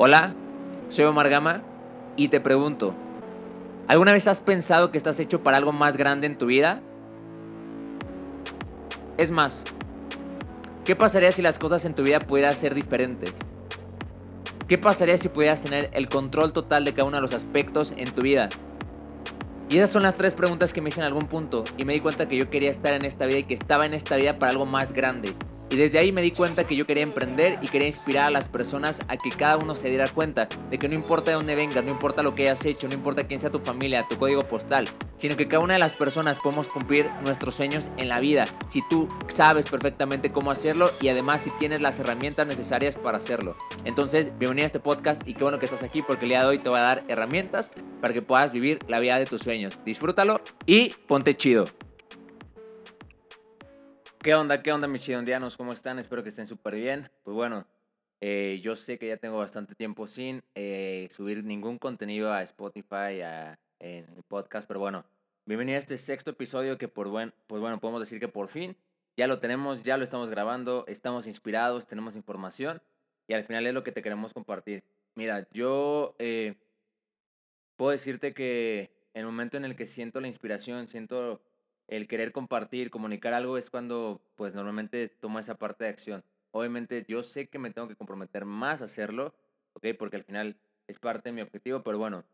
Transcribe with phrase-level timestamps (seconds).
[0.00, 0.32] Hola,
[0.90, 1.64] soy Omar Gama
[2.14, 2.94] y te pregunto,
[3.88, 6.80] ¿alguna vez has pensado que estás hecho para algo más grande en tu vida?
[9.16, 9.64] Es más,
[10.84, 13.34] ¿qué pasaría si las cosas en tu vida pudieran ser diferentes?
[14.68, 18.12] ¿Qué pasaría si pudieras tener el control total de cada uno de los aspectos en
[18.12, 18.50] tu vida?
[19.68, 21.98] Y esas son las tres preguntas que me hice en algún punto y me di
[21.98, 24.52] cuenta que yo quería estar en esta vida y que estaba en esta vida para
[24.52, 25.34] algo más grande.
[25.70, 28.48] Y desde ahí me di cuenta que yo quería emprender y quería inspirar a las
[28.48, 31.84] personas a que cada uno se diera cuenta de que no importa de dónde vengas,
[31.84, 34.88] no importa lo que hayas hecho, no importa quién sea tu familia, tu código postal,
[35.16, 38.80] sino que cada una de las personas podemos cumplir nuestros sueños en la vida si
[38.88, 43.54] tú sabes perfectamente cómo hacerlo y además si tienes las herramientas necesarias para hacerlo.
[43.84, 46.48] Entonces, bienvenido a este podcast y qué bueno que estás aquí porque el día de
[46.48, 49.78] hoy te voy a dar herramientas para que puedas vivir la vida de tus sueños.
[49.84, 51.66] Disfrútalo y ponte chido.
[54.20, 54.62] ¿Qué onda?
[54.64, 55.56] ¿Qué onda mis chidondianos?
[55.56, 56.00] ¿Cómo están?
[56.00, 57.08] Espero que estén súper bien.
[57.22, 57.68] Pues bueno,
[58.20, 63.20] eh, yo sé que ya tengo bastante tiempo sin eh, subir ningún contenido a Spotify,
[63.22, 65.04] a, en podcast, pero bueno,
[65.46, 68.76] bienvenido a este sexto episodio que por buen, pues bueno, podemos decir que por fin
[69.16, 72.82] ya lo tenemos, ya lo estamos grabando, estamos inspirados, tenemos información
[73.28, 74.82] y al final es lo que te queremos compartir.
[75.14, 76.56] Mira, yo eh,
[77.76, 81.40] puedo decirte que el momento en el que siento la inspiración, siento
[81.88, 86.24] el querer compartir, comunicar algo es cuando pues normalmente tomo esa parte de acción.
[86.52, 89.34] Obviamente yo sé que me tengo que comprometer más a hacerlo,
[89.72, 89.88] ¿ok?
[89.98, 92.24] Porque al final es parte de mi objetivo, pero bueno,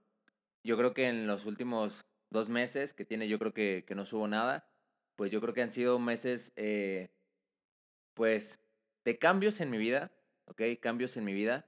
[0.62, 4.04] yo creo que en los últimos dos meses que tiene, yo creo que, que no
[4.04, 4.68] subo nada,
[5.16, 7.10] pues yo creo que han sido meses, eh,
[8.14, 8.60] pues,
[9.04, 10.10] de cambios en mi vida,
[10.46, 10.62] ¿ok?
[10.80, 11.66] Cambios en mi vida,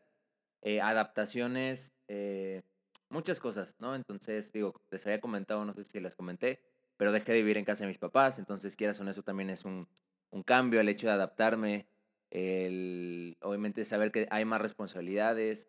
[0.62, 2.62] eh, adaptaciones, eh,
[3.10, 3.94] muchas cosas, ¿no?
[3.94, 6.60] Entonces, digo, les había comentado, no sé si les comenté,
[6.96, 9.64] pero dejé de vivir en casa de mis papás, entonces quieras o eso también es
[9.64, 9.88] un,
[10.30, 11.86] un cambio, el hecho de adaptarme,
[12.30, 15.68] el, obviamente saber que hay más responsabilidades,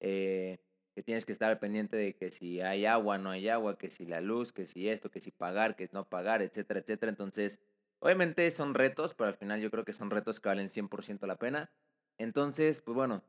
[0.00, 0.58] eh,
[0.94, 4.04] que tienes que estar pendiente de que si hay agua, no hay agua, que si
[4.04, 7.10] la luz, que si esto, que si pagar, que no pagar, etcétera, etcétera.
[7.10, 7.60] Entonces,
[8.00, 11.36] obviamente son retos, pero al final yo creo que son retos que valen 100% la
[11.36, 11.70] pena.
[12.18, 13.22] Entonces, pues bueno,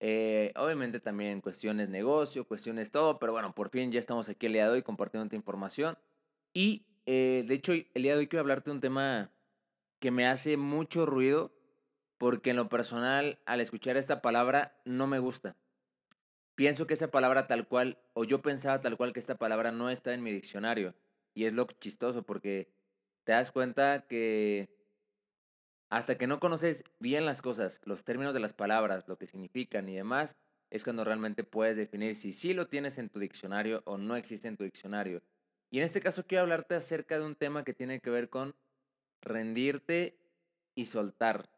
[0.00, 4.54] eh, obviamente también cuestiones negocio, cuestiones todo, pero bueno, por fin ya estamos aquí el
[4.54, 5.98] día de hoy compartiendo esta información.
[6.52, 9.30] Y eh, de hecho, el día de hoy quiero hablarte de un tema
[10.00, 11.52] que me hace mucho ruido
[12.18, 15.56] porque en lo personal, al escuchar esta palabra, no me gusta.
[16.54, 19.90] Pienso que esa palabra tal cual, o yo pensaba tal cual que esta palabra no
[19.90, 20.94] está en mi diccionario.
[21.34, 22.68] Y es lo chistoso porque
[23.24, 24.82] te das cuenta que
[25.90, 29.88] hasta que no conoces bien las cosas, los términos de las palabras, lo que significan
[29.88, 30.36] y demás,
[30.70, 34.48] es cuando realmente puedes definir si sí lo tienes en tu diccionario o no existe
[34.48, 35.22] en tu diccionario.
[35.72, 38.54] Y en este caso quiero hablarte acerca de un tema que tiene que ver con
[39.22, 40.18] rendirte
[40.74, 41.48] y soltar.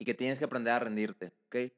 [0.00, 1.72] Y que tienes que aprender a rendirte, ¿ok?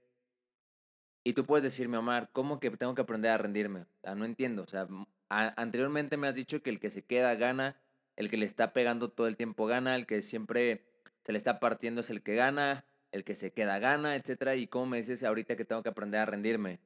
[1.24, 3.84] Y tú puedes decirme, Omar, ¿cómo que tengo que aprender a rendirme?
[4.16, 4.62] No entiendo.
[4.62, 4.88] O sea,
[5.28, 7.76] anteriormente me has dicho que el que se queda gana,
[8.16, 10.86] el que le está pegando todo el tiempo gana, el que siempre
[11.22, 14.56] se le está partiendo es el que gana, el que se queda gana, etc.
[14.56, 16.80] Y cómo me dices ahorita que tengo que aprender a rendirme.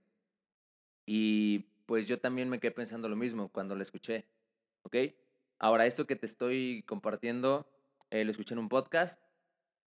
[1.06, 4.26] Y pues yo también me quedé pensando lo mismo cuando lo escuché.
[4.82, 4.96] ¿Ok?
[5.58, 7.66] Ahora, esto que te estoy compartiendo
[8.10, 9.20] eh, lo escuché en un podcast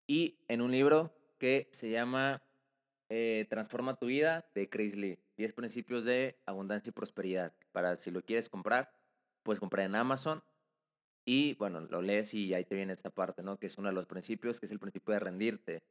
[0.06, 2.44] y en un libro que se llama
[3.09, 5.19] eh, Transforma tu vida de Chris Lee.
[5.38, 7.53] 10 principios de abundancia y prosperidad.
[7.72, 8.91] Para si lo quieres comprar,
[9.44, 10.44] puedes comprar en Amazon.
[11.25, 13.57] Y bueno, lo lees y ahí te viene esta parte, ¿no?
[13.57, 15.84] Que es uno de los principios, que es el principio de rendirte.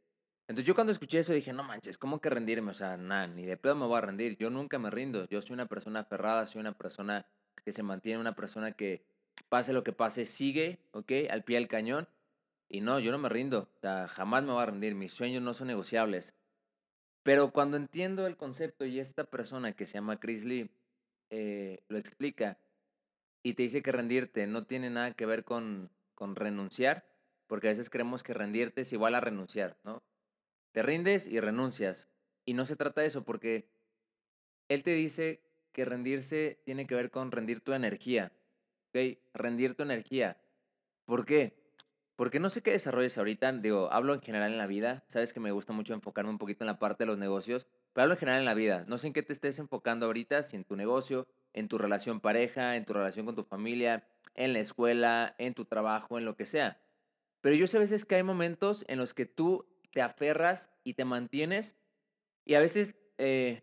[0.48, 2.70] Entonces yo cuando escuché eso dije, no manches, ¿cómo que rendirme?
[2.70, 4.36] O sea, nada, ni de pedo me voy a rendir.
[4.36, 5.26] Yo nunca me rindo.
[5.28, 7.26] Yo soy una persona aferrada, soy una persona
[7.62, 9.04] que se mantiene una persona que
[9.48, 11.12] pase lo que pase, sigue, ¿ok?
[11.30, 12.08] Al pie del cañón.
[12.68, 15.42] Y no, yo no me rindo, o sea, jamás me voy a rendir, mis sueños
[15.42, 16.36] no son negociables.
[17.24, 20.70] Pero cuando entiendo el concepto y esta persona que se llama Chris Lee
[21.30, 22.58] eh, lo explica
[23.42, 27.04] y te dice que rendirte no tiene nada que ver con, con renunciar,
[27.46, 30.02] porque a veces creemos que rendirte es igual a renunciar, ¿no?
[30.72, 32.08] Te rindes y renuncias.
[32.44, 33.68] Y no se trata de eso, porque
[34.68, 35.42] él te dice
[35.72, 38.32] que rendirse tiene que ver con rendir tu energía.
[38.88, 39.18] ¿Ok?
[39.34, 40.40] Rendir tu energía.
[41.04, 41.60] ¿Por qué?
[42.16, 45.40] Porque no sé qué desarrolles ahorita, digo, hablo en general en la vida, sabes que
[45.40, 48.20] me gusta mucho enfocarme un poquito en la parte de los negocios, pero hablo en
[48.20, 48.84] general en la vida.
[48.86, 52.20] No sé en qué te estés enfocando ahorita, si en tu negocio, en tu relación
[52.20, 56.36] pareja, en tu relación con tu familia, en la escuela, en tu trabajo, en lo
[56.36, 56.78] que sea.
[57.40, 60.94] Pero yo sé a veces que hay momentos en los que tú te aferras y
[60.94, 61.76] te mantienes
[62.44, 63.62] y a veces eh,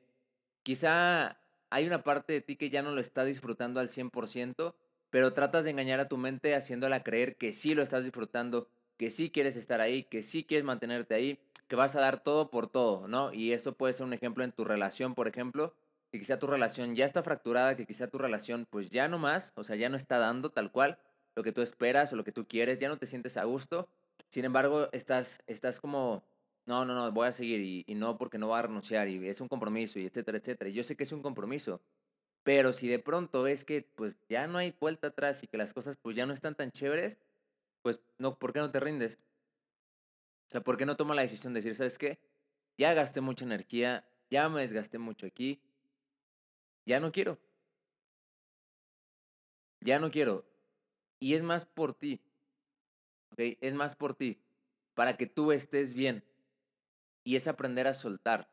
[0.63, 1.37] quizá
[1.69, 4.75] hay una parte de ti que ya no lo está disfrutando al 100%,
[5.09, 9.09] pero tratas de engañar a tu mente haciéndola creer que sí lo estás disfrutando, que
[9.09, 12.69] sí quieres estar ahí, que sí quieres mantenerte ahí, que vas a dar todo por
[12.69, 13.33] todo, ¿no?
[13.33, 15.73] Y eso puede ser un ejemplo en tu relación, por ejemplo,
[16.11, 19.51] que quizá tu relación ya está fracturada, que quizá tu relación pues ya no más,
[19.55, 20.99] o sea, ya no está dando tal cual
[21.35, 23.89] lo que tú esperas o lo que tú quieres, ya no te sientes a gusto.
[24.29, 26.23] Sin embargo, estás, estás como,
[26.67, 29.39] no, no, no, voy a seguir y, no porque no voy a renunciar y es
[29.39, 30.69] un compromiso y etcétera, etcétera.
[30.69, 31.81] Yo sé que es un compromiso,
[32.43, 35.73] pero si de pronto es que pues ya no hay vuelta atrás y que las
[35.73, 37.19] cosas pues ya no están tan chéveres,
[37.81, 39.17] pues no, ¿por qué no te rindes?
[40.49, 42.19] O sea, ¿por qué no toma la decisión de decir, ¿sabes qué?
[42.77, 45.61] Ya gasté mucha energía, ya me desgasté mucho aquí,
[46.85, 47.39] ya no quiero.
[49.79, 50.43] Ya no quiero.
[51.19, 52.21] Y es más por ti.
[53.31, 53.57] ¿Ok?
[53.61, 54.41] Es más por ti.
[54.95, 56.23] Para que tú estés bien.
[57.27, 58.47] Y es aprender a soltar.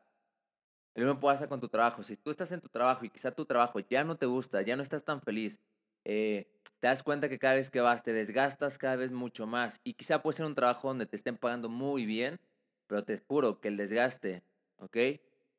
[0.95, 2.03] Lo mismo pasa con tu trabajo.
[2.03, 4.75] Si tú estás en tu trabajo y quizá tu trabajo ya no te gusta, ya
[4.75, 5.61] no estás tan feliz,
[6.03, 6.51] eh,
[6.81, 9.79] te das cuenta que cada vez que vas te desgastas cada vez mucho más.
[9.85, 12.37] Y quizá puede ser un trabajo donde te estén pagando muy bien,
[12.85, 14.43] pero te juro que el desgaste,
[14.75, 14.97] ¿ok?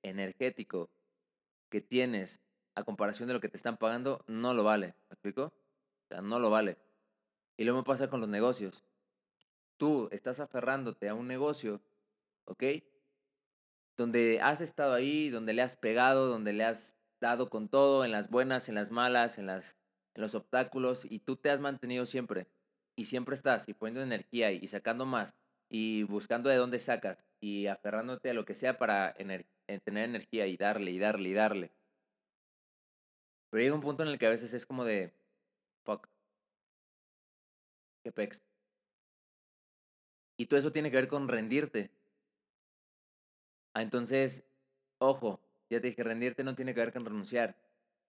[0.02, 0.90] Energético
[1.70, 2.42] que tienes
[2.74, 4.88] a comparación de lo que te están pagando, no lo vale.
[5.08, 5.44] ¿Me explico?
[5.44, 6.76] O sea, no lo vale.
[7.56, 8.84] Y lo mismo pasa con los negocios.
[9.78, 11.80] Tú estás aferrándote a un negocio,
[12.44, 12.62] ¿ok?
[13.96, 18.12] Donde has estado ahí, donde le has pegado, donde le has dado con todo, en
[18.12, 19.78] las buenas, en las malas, en, las,
[20.14, 22.46] los obstáculos, y tú te has mantenido siempre.
[22.96, 25.34] Y siempre estás, y poniendo energía y sacando más,
[25.68, 30.56] y buscando de dónde sacas, y aferrándote a lo que sea para tener energía y
[30.56, 31.72] darle, y darle, y darle.
[33.50, 35.12] Pero llega un punto en el que a veces es como de,
[35.84, 36.08] fuck,
[38.02, 38.42] qué pex.
[40.38, 41.90] Y todo eso tiene que ver con rendirte.
[43.76, 44.42] Ah, entonces,
[44.96, 45.38] ojo,
[45.68, 47.58] ya te dije, rendirte no tiene que ver con renunciar,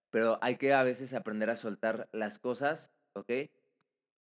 [0.10, 3.30] pero hay que a veces aprender a soltar las cosas, ¿ok?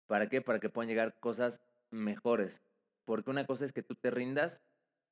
[0.08, 0.43] ¿Para qué?
[0.43, 2.64] Para que puedan llegar cosas mejores.
[3.05, 4.64] Porque una cosa es que tú te rindas,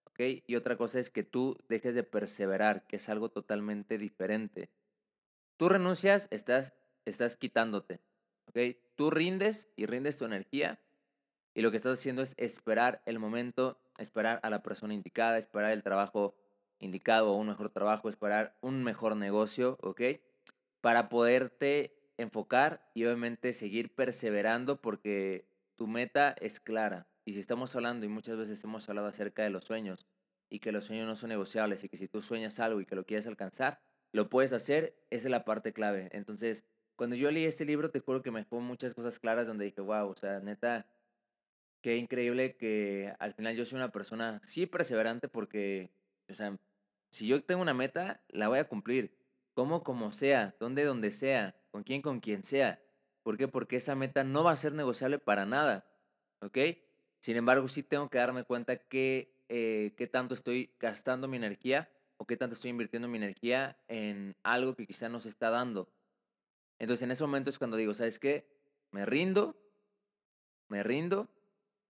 [0.07, 0.43] ¿ok?
[0.49, 4.69] Y otra cosa es que tú dejes de perseverar, que es algo totalmente diferente.
[5.57, 6.75] Tú renuncias, estás,
[7.05, 8.01] estás quitándote.
[8.47, 8.77] ¿ok?
[8.97, 10.81] Tú rindes y rindes tu energía
[11.55, 15.73] y lo que estás haciendo es esperar el momento, esperar a la persona indicada, esperar
[15.73, 16.35] el trabajo
[16.79, 20.03] indicado o un mejor trabajo, esperar un mejor negocio, ¿ok?
[20.81, 27.07] Para poderte enfocar y obviamente seguir perseverando porque tu meta es clara.
[27.25, 30.07] Y si estamos hablando, y muchas veces hemos hablado acerca de los sueños,
[30.49, 32.95] y que los sueños no son negociables, y que si tú sueñas algo y que
[32.95, 33.81] lo quieres alcanzar,
[34.13, 36.09] lo puedes hacer, esa es la parte clave.
[36.13, 39.65] Entonces, cuando yo leí este libro, te juro que me dejó muchas cosas claras donde
[39.65, 40.87] dije, wow, o sea, neta,
[41.87, 45.93] qué increíble que al final yo soy una persona, sí, perseverante porque,
[46.29, 46.59] o sea,
[47.11, 49.17] si yo tengo una meta, la voy a cumplir.
[49.55, 52.83] Como, como sea, donde, donde sea, con quien, con quien sea.
[53.23, 53.47] ¿Por qué?
[53.47, 55.89] Porque esa meta no va a ser negociable para nada.
[56.41, 56.59] ¿Ok?
[57.21, 61.89] Sin embargo, sí tengo que darme cuenta que, eh, qué tanto estoy gastando mi energía
[62.17, 65.89] o qué tanto estoy invirtiendo mi energía en algo que quizá no se está dando.
[66.81, 68.45] Entonces en ese momento es cuando digo, ¿sabes qué?
[68.91, 69.57] Me rindo,
[70.67, 71.31] me rindo,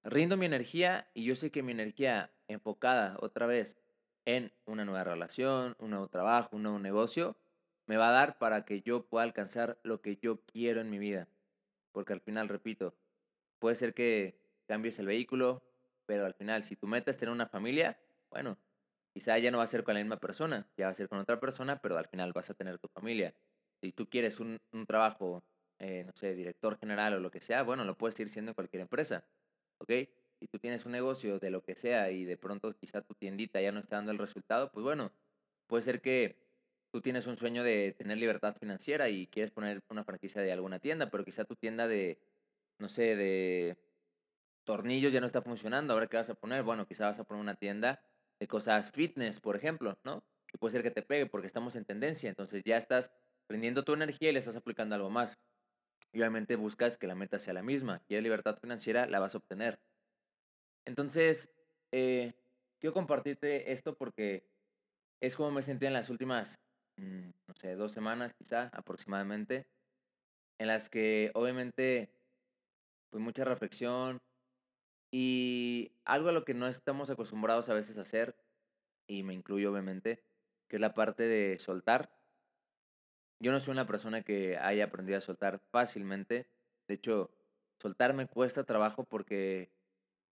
[0.06, 3.78] rindo mi energía y yo sé que mi energía enfocada otra vez
[4.24, 7.36] en una nueva relación, un nuevo trabajo, un nuevo negocio,
[7.86, 10.98] me va a dar para que yo pueda alcanzar lo que yo quiero en mi
[10.98, 11.28] vida.
[11.92, 12.94] Porque al final, repito,
[13.58, 15.62] puede ser que cambies el vehículo,
[16.06, 17.98] pero al final, si tu meta es tener una familia,
[18.30, 18.58] bueno,
[19.16, 21.18] Quizá ya no va a ser con la misma persona, ya va a ser con
[21.18, 23.32] otra persona, pero al final vas a tener tu familia.
[23.80, 25.42] Si tú quieres un, trabajo,
[25.78, 28.54] eh, no sé, director general o lo que sea, bueno, lo puedes ir siendo en
[28.54, 29.24] cualquier empresa,
[29.78, 29.90] ¿ok?
[30.38, 33.60] Si tú tienes un negocio de lo que sea y de pronto quizá tu tiendita
[33.60, 35.12] ya no está dando el resultado, pues bueno,
[35.66, 36.36] puede ser que
[36.90, 40.78] tú tienes un sueño de tener libertad financiera y quieres poner una franquicia de alguna
[40.78, 42.18] tienda, pero quizá tu tienda de,
[42.78, 43.76] no sé, de
[44.64, 46.62] tornillos ya no está funcionando, ahora qué vas a poner?
[46.62, 48.02] Bueno, quizá vas a poner una tienda
[48.38, 50.24] de cosas fitness, por ejemplo, ¿no?
[50.46, 52.28] Que puede ser que te pegue porque estamos en tendencia.
[52.28, 53.12] Entonces ya estás
[53.46, 55.38] prendiendo tu energía y le estás aplicando algo más.
[56.16, 58.00] Y obviamente buscas que la meta sea la misma.
[58.08, 59.78] Y la libertad financiera la vas a obtener.
[60.86, 61.50] Entonces,
[61.92, 62.32] eh,
[62.80, 64.48] quiero compartirte esto porque
[65.20, 66.58] es como me sentí en las últimas,
[66.96, 69.66] mm, no sé, dos semanas quizá aproximadamente,
[70.58, 72.10] en las que obviamente,
[73.10, 74.22] pues mucha reflexión,
[75.12, 78.34] y algo a lo que no estamos acostumbrados a veces a hacer,
[79.06, 80.24] y me incluyo obviamente,
[80.66, 82.15] que es la parte de soltar.
[83.38, 86.48] Yo no soy una persona que haya aprendido a soltar fácilmente.
[86.88, 87.30] De hecho,
[87.78, 89.70] soltar me cuesta trabajo porque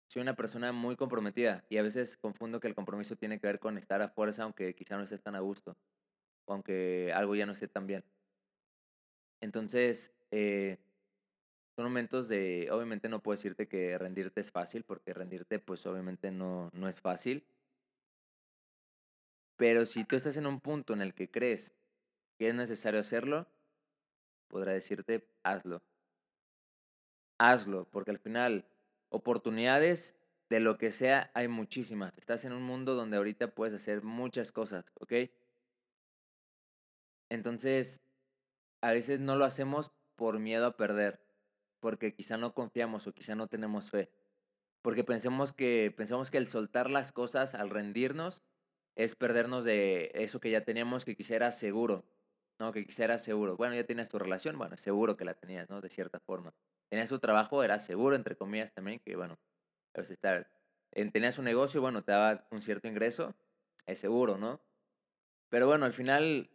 [0.09, 3.59] soy una persona muy comprometida y a veces confundo que el compromiso tiene que ver
[3.59, 5.77] con estar a fuerza aunque quizá no estés tan a gusto
[6.47, 8.05] o aunque algo ya no esté tan bien.
[9.41, 10.79] Entonces, eh,
[11.77, 16.31] son momentos de, obviamente no puedo decirte que rendirte es fácil, porque rendirte pues obviamente
[16.31, 17.45] no, no es fácil.
[19.57, 21.75] Pero si tú estás en un punto en el que crees
[22.37, 23.47] que es necesario hacerlo,
[24.49, 25.83] podrá decirte, hazlo.
[27.39, 28.67] Hazlo, porque al final,
[29.09, 30.17] oportunidades
[30.49, 32.17] de lo que sea hay muchísimas.
[32.19, 35.13] Estás en un mundo donde ahorita puedes hacer muchas cosas, ¿ok?
[37.29, 38.03] Entonces,
[38.81, 41.21] a veces no lo hacemos por miedo a perder,
[41.81, 44.11] porque quizá no confiamos o quizá no tenemos fe.
[44.83, 48.43] Porque pensemos que, pensamos que el soltar las cosas, al rendirnos,
[48.97, 52.05] es perdernos de eso que ya teníamos, que quisiera seguro,
[52.59, 52.73] ¿no?
[52.73, 53.57] Que quisiera seguro.
[53.57, 55.81] Bueno, ya tienes tu relación, bueno, seguro que la tenías, ¿no?
[55.81, 56.55] De cierta forma.
[56.89, 59.39] Tenías tu trabajo, era seguro, entre comillas, también, que bueno,
[59.93, 60.51] pues estar,
[60.91, 63.35] tenías un negocio, bueno, te daba un cierto ingreso,
[63.87, 64.61] es seguro, ¿no?
[65.49, 66.51] Pero bueno, al final,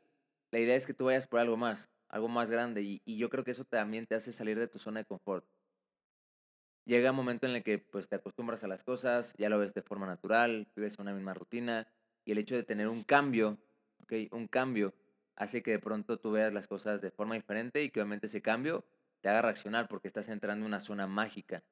[0.52, 3.30] la idea es que tú vayas por algo más, algo más grande, y, y yo
[3.30, 5.46] creo que eso también te hace salir de tu zona de confort.
[6.86, 9.74] Llega un momento en el que pues te acostumbras a las cosas, ya lo ves
[9.74, 11.88] de forma natural, vives una misma rutina,
[12.26, 13.58] y el hecho de tener un cambio,
[14.04, 14.14] ¿ok?
[14.32, 14.94] Un cambio
[15.40, 18.42] hace que de pronto tú veas las cosas de forma diferente y que obviamente ese
[18.42, 18.86] cambio
[19.22, 21.64] te haga reaccionar porque estás entrando en una zona mágica,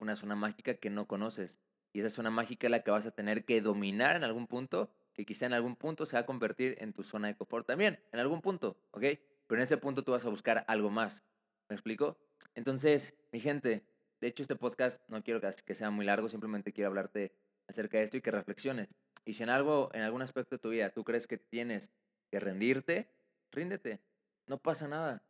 [0.00, 1.60] una zona mágica que no conoces.
[1.92, 4.90] Y esa zona mágica es la que vas a tener que dominar en algún punto,
[5.14, 8.00] que quizá en algún punto se va a convertir en tu zona de confort también,
[8.12, 9.04] en algún punto, ¿ok?
[9.46, 11.24] Pero en ese punto tú vas a buscar algo más.
[11.68, 12.18] ¿Me explico?
[12.54, 13.86] Entonces, mi gente,
[14.20, 17.32] de hecho este podcast no quiero que sea muy largo, simplemente quiero hablarte
[17.68, 18.88] acerca de esto y que reflexiones.
[19.24, 21.92] Y si en algo, en algún aspecto de tu vida tú crees que tienes
[22.30, 23.08] que rendirte,
[23.50, 24.00] ríndete.
[24.46, 25.22] No pasa nada.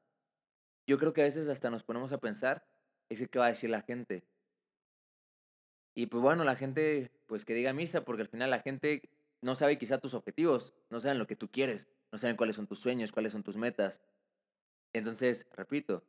[0.86, 2.66] Yo creo que a veces hasta nos ponemos a pensar,
[3.08, 4.24] es qué va a decir la gente.
[5.94, 9.08] Y pues bueno, la gente, pues que diga misa, porque al final la gente
[9.40, 12.66] no sabe quizá tus objetivos, no saben lo que tú quieres, no saben cuáles son
[12.66, 14.02] tus sueños, cuáles son tus metas.
[14.92, 16.04] Entonces, repito,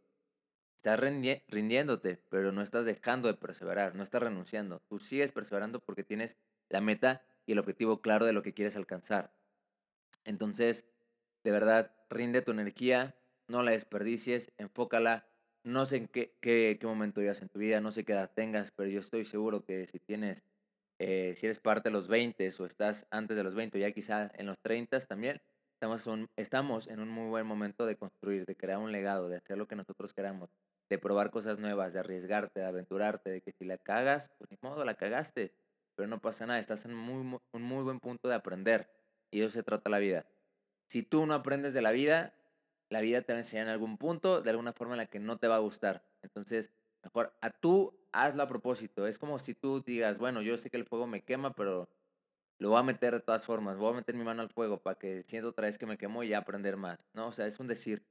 [0.76, 4.82] estás rindiéndote, pero no estás dejando de perseverar, no estás renunciando.
[4.88, 6.38] Tú sigues perseverando porque tienes
[6.70, 9.32] la meta y el objetivo claro de lo que quieres alcanzar.
[10.26, 10.86] Entonces,
[11.44, 13.16] de verdad, rinde tu energía,
[13.48, 15.28] no la desperdicies, enfócala.
[15.64, 18.72] No sé en qué, qué, momento vivas en tu vida, no sé qué edad tengas,
[18.72, 20.44] pero yo estoy seguro que si tienes,
[21.00, 23.92] eh, si eres parte de los 20 o estás antes de los 20 o ya
[23.92, 25.42] quizá en los 30 también,
[25.74, 26.08] estamos,
[26.38, 29.68] estamos en un muy buen momento de construir, de crear un legado, de hacer lo
[29.68, 30.50] que nosotros queramos,
[30.90, 34.58] de probar cosas nuevas, de arriesgarte, de aventurarte, de que si la cagas, pues ni
[34.62, 35.54] modo, la cagaste
[35.98, 38.88] pero no pasa nada, estás en muy, un muy buen punto de aprender
[39.32, 40.26] y eso se trata la vida.
[40.88, 42.34] Si tú no aprendes de la vida,
[42.90, 45.20] la vida te va a enseñar en algún punto, de alguna forma en la que
[45.20, 46.06] no te va a gustar.
[46.22, 46.72] Entonces,
[47.04, 49.08] mejor a tú hazlo a propósito.
[49.08, 51.90] Es como si tú digas, bueno, yo sé que el fuego me quema, pero
[52.60, 54.98] lo voy a meter de todas formas, voy a meter mi mano al fuego para
[54.98, 57.28] que siento otra vez que me quemo y aprender más, ¿no?
[57.28, 58.04] O sea, es un decir,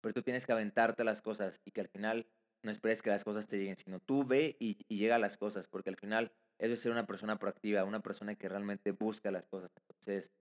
[0.00, 2.26] pero tú tienes que aventarte las cosas y que al final
[2.62, 5.38] no esperes que las cosas te lleguen, sino tú ve y, y llega a las
[5.38, 9.30] cosas, porque al final eso es ser una persona proactiva, una persona que realmente busca
[9.30, 9.70] las cosas.
[9.76, 10.32] Entonces,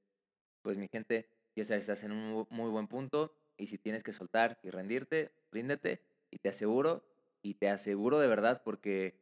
[0.68, 4.12] pues mi gente, ya sabes, estás en un muy buen punto y si tienes que
[4.12, 7.06] soltar y rendirte, ríndete y te aseguro,
[7.42, 9.18] y te aseguro de verdad porque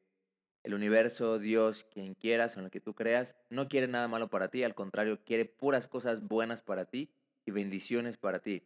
[0.64, 4.50] el universo, Dios, quien quieras en el que tú creas, no quiere nada malo para
[4.50, 7.12] ti, al contrario, quiere puras cosas buenas para ti
[7.46, 8.64] y bendiciones para ti.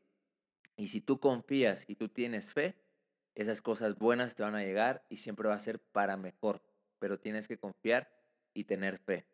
[0.77, 2.75] Y si tú confías y tú tienes fe,
[3.35, 6.63] esas cosas buenas te van a llegar y siempre va a ser para mejor,
[6.97, 8.09] pero tienes que confiar
[8.53, 9.25] y tener fe.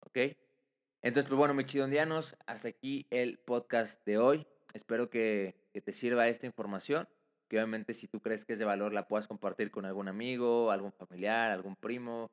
[0.00, 0.38] ¿Ok?
[1.00, 4.46] Entonces, pues bueno, mis chidondianos, hasta aquí el podcast de hoy.
[4.74, 7.08] Espero que, te sirva esta información,
[7.46, 10.72] que obviamente si tú crees que es de valor la puedas compartir con algún amigo,
[10.72, 12.32] algún familiar, algún primo,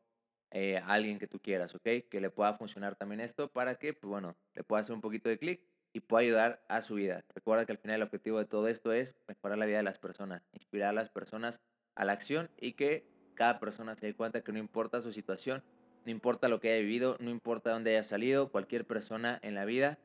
[0.50, 2.10] eh, alguien que tú quieras, ¿ok?
[2.10, 5.30] Que le pueda funcionar también esto para que, pues bueno, le pueda hacer un poquito
[5.30, 5.62] de clic
[5.94, 7.24] y pueda ayudar a su vida.
[7.36, 10.00] Recuerda que al final el objetivo de todo esto es mejorar la vida de las
[10.00, 11.62] personas, inspirar a las personas
[11.94, 15.64] a la acción y que cada persona se dé cuenta que no importa su situación,
[16.06, 19.66] no importa lo que haya vivido, no importa dónde haya salido, cualquier persona en la
[19.66, 19.98] vida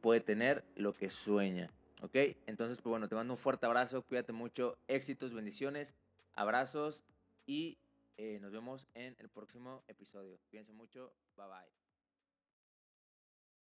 [0.00, 1.70] puede tener lo que sueña.
[2.02, 2.14] ¿Ok?
[2.46, 5.94] Entonces, pues bueno, te mando un fuerte abrazo, cuídate mucho, éxitos, bendiciones,
[6.34, 7.04] abrazos
[7.46, 7.78] y
[8.18, 10.38] eh, nos vemos en el próximo episodio.
[10.50, 11.85] Cuídense mucho, bye bye.